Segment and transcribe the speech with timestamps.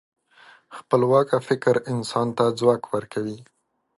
[0.77, 3.37] خپلواکه فکر انسان ته ځواک ورکوي.